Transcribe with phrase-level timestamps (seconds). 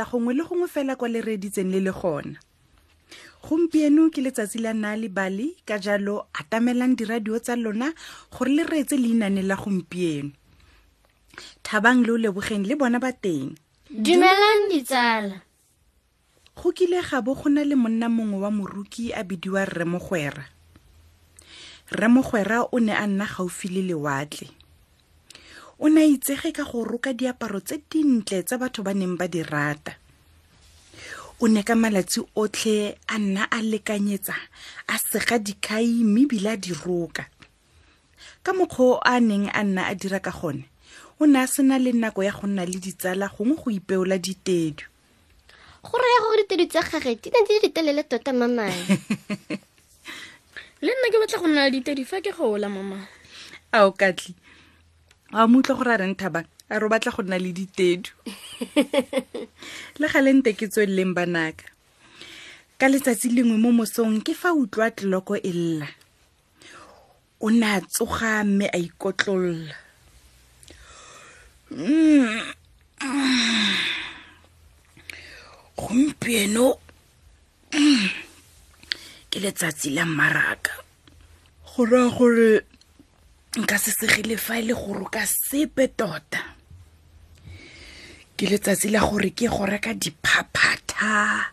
[0.00, 2.38] ditsala gongwe le gongwe fela kwa le reeditseng le le gona.
[3.42, 7.92] Gompieno ke letsatsi la nna le bale ka jalo atamelang diradio tsa lona
[8.32, 10.30] gore le reetse leinane la gompieno.
[11.62, 13.56] Thabang le o lebogeng le bona ba teng.
[13.90, 15.42] Dumelang ditsala.
[16.56, 20.44] Go kile ga bo go na le monna mongwe wa moruki a bidiwa rremogwera
[21.90, 24.46] rremogwera o ne a nna gaufi le lewatle
[25.80, 29.24] o ne a itsege ka go roka diaparo tse dintle tsa batho ba neng ba
[29.28, 29.96] di rata.
[31.40, 34.36] O ne ka malatsi otlhe a nna a lekanyetsa
[34.92, 37.24] a sega dikhai mme ebile a di roka.
[38.44, 40.68] Ka mokgwa a neng a nna a dira ka gone
[41.16, 44.84] o ne a sena le nako ya go nna le ditsala gongwe go ipeola ditedu.
[45.80, 48.84] Go raya gore ditedu tsa gage di ne di le ditelele tota mamane
[50.84, 53.00] le nna ke batla go nna le ditedi fa ke gola mama.
[53.72, 54.36] Ao katli
[55.32, 58.10] a mo utlwa gore a reng thabang a re o batla go nna le ditedu.
[60.00, 61.66] Le galente ke tsweleleng banaka.
[62.78, 65.88] Ka letsatsi lengwe mo mosong ke fa utlwa tleloko e lla.
[67.40, 69.90] O ne a tsoga mme a ikotlolola
[75.80, 76.66] gompieno
[79.30, 80.72] ke letsatsi la mmaraka.
[81.70, 82.50] Go raya gore
[83.58, 86.38] nka se segile fa e le go roka sepe tota.
[88.36, 91.50] Ke letsatsi la gore ke go reka diphaphatha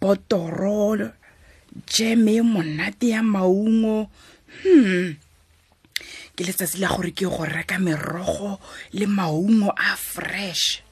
[0.00, 1.00] botoro
[1.88, 4.10] jeme monate ya maungo.
[4.62, 5.16] Hmm.
[6.36, 8.60] Ke letsatsi la gore ke go reka merogo
[8.92, 10.82] le maungo a fresh.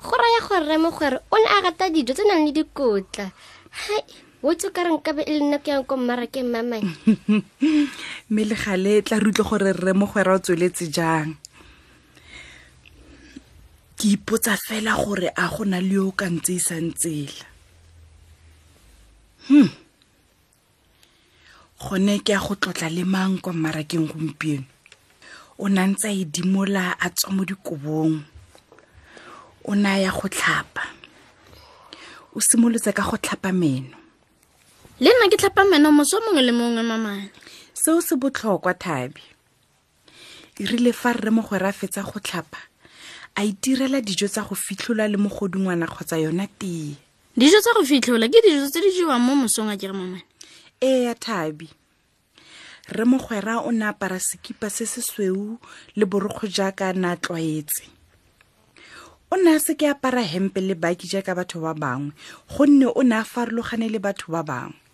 [0.00, 3.28] Go raya gore remogwere o ne a rata dijo tse nang le dikotla.
[3.68, 4.02] Hai
[4.42, 6.94] wotse ka re nkabe e le nna ke yang ko mmarakeng mamane
[8.30, 11.34] mme le gale tla re utlwe gore rremogwera o tsweletse jang?
[13.98, 17.46] Ke ipotsa fela gore a go na le yo o ka ntse e sang tsela
[19.50, 19.68] hm
[21.82, 24.66] gone ke a go tlotla le mang kwa mmarakeng gompieno?
[25.58, 28.22] O na ntse a edimola a tswa mo dikobong.
[29.66, 30.94] O ne a ya go tlhapa.
[32.30, 33.97] O simolotse ka go tlhapa meno
[35.00, 37.30] le nna ke tlhapa meno moso mongwe le mongwe mamane.
[37.72, 39.22] Seo se botlhokwa thabi.
[40.58, 42.58] E rile fa rremogwera a fetsa go tlhapa
[43.38, 46.98] a itirela dijo tsa go fitlhola le mogodungwana kgotsa yona tee.
[47.38, 50.26] Dijo tsa go fitlhola ke dijo tse di jewang mo mosong a kere mamane.
[50.82, 51.70] Ee ya thabi
[52.90, 55.60] rremogwera o ne apara sekipa se se sweu
[55.94, 57.86] le borokgo jaaka a ne a tlwaetse.
[59.30, 62.10] O ne a seke apara hempe le baki jaaka batho ba bangwe
[62.50, 64.87] gonne o ne a farologane le batho ba bangwe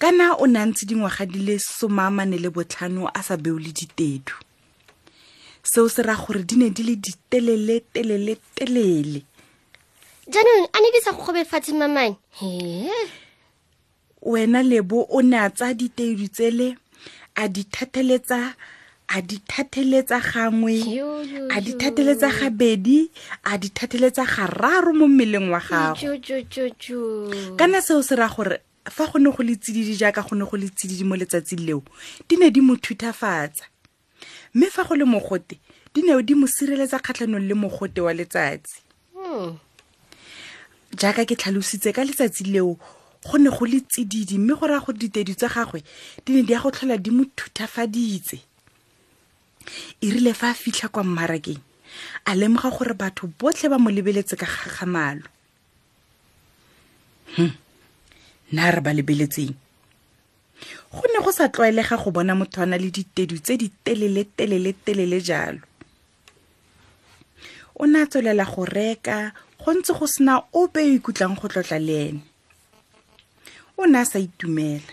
[0.00, 4.32] kana o ne a ntse dingwaga di le somaamane le botlhano a sa beole ditedu.
[5.62, 9.20] Seo se raya gore di ne di le ditelele telele telele.
[10.26, 12.16] Jaanong a ne di sa go gobe fatshe mamane?
[12.40, 12.88] He
[14.22, 16.76] wena lebo o ne a tsaya ditedu tsele
[17.36, 18.54] a di thatheletsa
[19.08, 20.80] a di thatheletsa gangwe
[21.50, 23.10] a di thatheletsa gabedi
[23.44, 26.16] a di thatheletsa gararo mo mmeleng wa gago.
[27.56, 30.56] Kana seo se raya gore fa go ne go le tsididi jaaka go ne go
[30.56, 31.82] le tsididi mo letsatsing leo
[32.28, 33.64] di ne di mo thuthafatsa
[34.54, 35.58] mme fa go le mogote
[35.94, 38.82] di ne di mo sireletsa kgatlhanong le mogote wa letsatsi.
[39.14, 39.58] Hmm.
[40.98, 42.76] jaaka ke tlhalositse ka letsatsi leo
[43.24, 45.82] go ne go le tsididi mme go raya gore ditedi tsa gagwe
[46.26, 48.38] di ne di ya go tlhola di mo thuthafaditse
[50.02, 51.62] e rile fa a fitlha kwa mmarakeng
[52.24, 55.26] a lemoga gore batho botlhe ba mo lebeletse ka gagamalo
[57.36, 57.69] hm
[58.52, 59.54] nna re ba lebeletseng.
[60.92, 64.24] Go ne go sa tlwaelega go bona motho a na le ditedu tse di telele
[64.36, 65.62] telele telele jalo.
[67.78, 69.32] O ne a tswelela go reka
[69.62, 72.22] go ntse go sena ope yo ikutlwang go tlotla le ene.
[73.78, 74.92] O ne a sa itumela.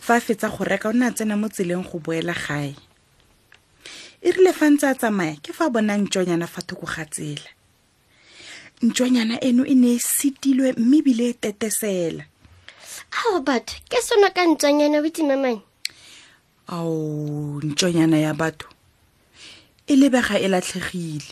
[0.00, 2.72] Fa a fetsa go reka o ne a tsena mo tseleng go boela gae.
[4.24, 7.50] E rile fa ntse a tsamaya ke fa a bona ntšonyana fa thoko ga tsela
[8.86, 12.24] ntšonyana eno e ne e setilwe mme ebile e tetesela
[13.20, 15.62] ao batho ke sona ka ntswanyana witse mamane
[16.68, 16.94] ao
[17.68, 18.68] ntšonyana ya batho
[19.86, 21.28] e lebega e latlhegile.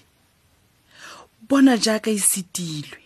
[1.48, 3.02] Bona jaaka e setilwe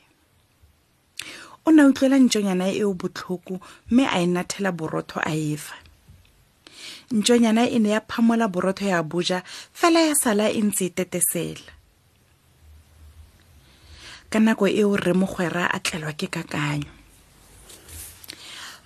[1.66, 3.60] o ne a utlwela ntšonyana eo botlhoko
[3.90, 5.75] mme a e nathela borotho a efa
[7.10, 9.42] ntšonyana e ne ya phamola borotho ya boja
[9.72, 11.75] fela ya sala e ntse e tetesela
[14.31, 16.90] ka nako eo rremogwera a tlelwa ke kakanyo.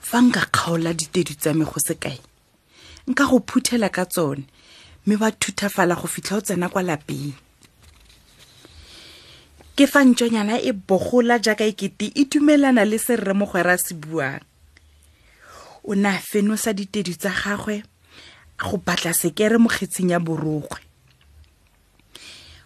[0.01, 2.19] Fa nka kgaola ditedu tsa me go se kae
[3.07, 4.45] nka go phuthela ka tsone
[5.07, 7.33] mme ba thuthafala go fitlha o tsena kwa lapeng.
[9.77, 14.45] Ke fa ntšonyana e bogola jaaka ekete e dumelana le se rremogwera se buang.
[15.85, 17.83] O ne a fenosa ditedi tsa gagwe
[18.61, 20.90] go batla sekere mo kgetsing ya borokgwe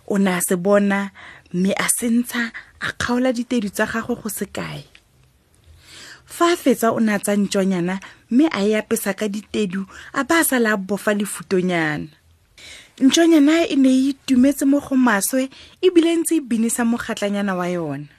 [0.06, 1.10] o ne a se bona
[1.52, 4.84] mme a se ntsha a kgaola ditedi tsa gagwe go se kae?
[6.26, 10.24] Fa a fetsa o ne a tsa ntšonyana mme a e apesa ka ditedu a
[10.24, 12.08] ba a sala a bofa lefutonyana.
[13.00, 15.48] Ntšonyana e ne e itumetse mo go maswe
[15.82, 18.10] ebile ntse e binisa mogatlanyana wa yona.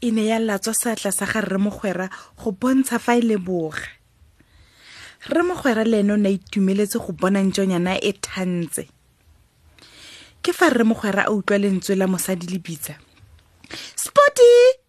[0.00, 2.10] E ne ya latswa seatla sa ga rremogwera
[2.40, 3.86] go bontsha fa e leboga.
[5.28, 8.97] Rremogwera le ene o ne a itumeletse go bona ntšonyana e thantse
[10.48, 12.94] ke fa rremogwera a utlwa lentswe la mosadi le bitsa.
[13.92, 14.80] Sporty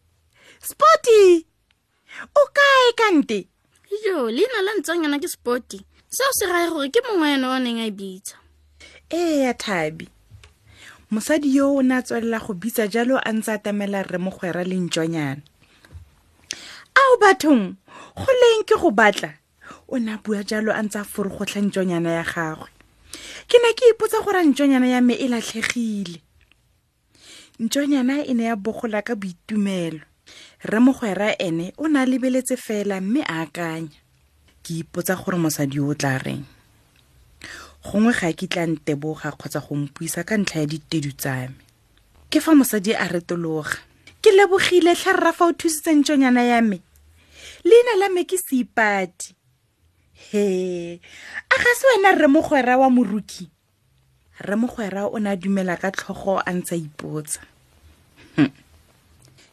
[0.64, 1.44] sporty
[2.32, 3.44] o kae kante
[4.06, 7.84] jo leina la ntsonyana ke sporty seo se rae gore ke mongwe ene o neng
[7.84, 8.40] a e bitsa.
[9.12, 10.08] Ee ya thabi.
[11.12, 14.80] Mosadi yo o ne a tswelela go bitsa jalo a ntse a tamela rremogwera le
[14.80, 15.44] ntšonyana
[16.96, 17.76] ao bathong
[18.16, 19.36] go leng ke go batla?
[19.92, 22.79] O ne a bua jalo a ntse a forogotlha ntšonyana ya gagwe
[23.48, 26.20] ke ne ke ipotsa gore ntšonyana ya me e latlhegile.
[27.60, 30.04] Ntšonyana e ne ya bogola ka boitumelo.
[30.64, 33.96] Rremogwera ene o ne a lebeletse fela mme a akanya.
[34.64, 36.44] Ke ipotsa gore mosadi o tla reng?
[37.86, 41.64] Gongwe ga ke tla nteboga kgotsa go mpuisa ka ntlha ya ditedu tsa me.
[42.30, 43.80] Ke fa mosadi a retologa.
[44.22, 46.84] Ke lebogile tlha rra fa o thusitse ntšonyana ya me.
[47.64, 49.39] Leina la me ke seipati
[50.28, 51.00] he
[51.50, 53.50] a ga se wena rremogwera wa moruki?
[54.40, 57.42] Rremogwera o ne a dumela ka tlhogo a ntse a ipotsa.
[58.36, 58.52] Hm.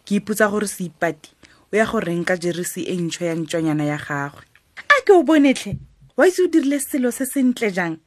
[0.04, 1.30] ke ipotsa gore seipati
[1.72, 4.44] o ya go reng ka jeresi e ntšho ya ntšonyana ya gagwe.
[4.78, 5.78] A ke o bonetlhe
[6.16, 7.98] wa itse o dirile selo se sentle jang?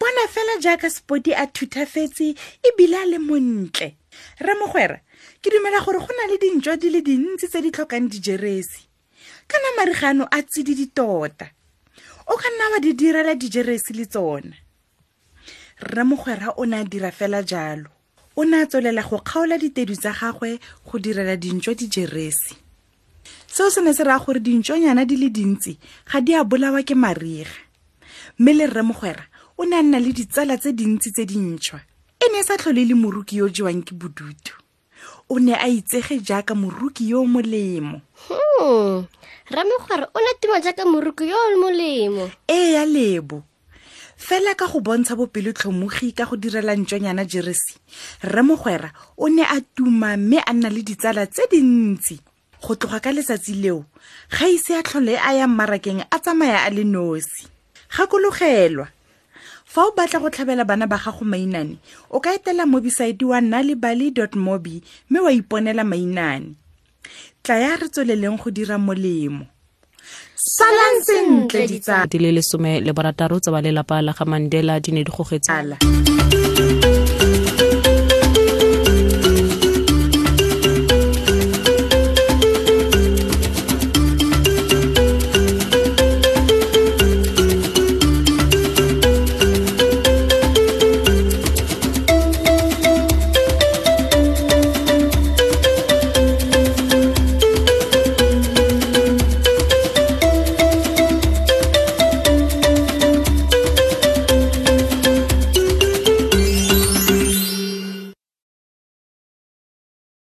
[0.00, 2.34] Bona fela jaaka spoti a thutafetse
[2.64, 3.94] ebile a le montle.
[4.40, 4.98] Rremogwera
[5.42, 8.88] ke dumela gore go na le dintšwa di le dintsi tse di tlhokang dijeresi.
[9.46, 11.46] Ka namarigano a tsididi tota
[12.30, 14.54] o ka nna wa di direla dijeresi le tsona
[15.82, 17.90] rremogwera o ne a dira fela jalo.
[18.36, 22.54] O ne a tswelela go kgaola ditedu tsa gagwe go direla dintšwa dijeresi
[23.50, 26.94] seo se ne se raya gore dintšonyana di le dintsi ga di a bolawa ke
[26.94, 27.50] mariga.
[28.38, 29.24] Mme le rremogwera
[29.58, 31.80] o ne a nna le ditsala tse dintsi tse dintšhwa.
[32.20, 34.59] E ne e sa tlhole le moruki yo jewang ke bodutu
[35.30, 38.02] o ne a itsege jaaka moruki yo o molemo.
[38.28, 39.06] Hmm
[39.50, 42.30] ramegware o ne tuma jaaka moruku yo o molemo.
[42.48, 43.42] Ee ya lebo.
[44.16, 47.74] Fela ka go bontsha bopelotlhomogi ka go direla ntšonyana jeresi
[48.22, 52.20] rremogwera o ne a tuma mme a nna le ditsala tse dintsi.
[52.62, 53.84] Go tloga ka letsatsi leo
[54.30, 57.48] ga ise a tlhole a ya mmarakeng a tsamaya a le nosi.
[57.90, 58.86] Gakologelwa
[59.70, 61.78] fa o batla go tlhabela bana ba gago mainane
[62.10, 66.58] o ka etela mobisaete wa nalibali mobi mme wa iponela mainane.
[67.42, 69.46] Tla ya re tsweleleng go dira molemo.
[70.34, 72.06] Salang sentle ditsala.
[72.10, 75.52] Di le lesome le barataro tsa ba lelapa la ga mandela di ne di gogetse
[75.52, 75.76] Ala.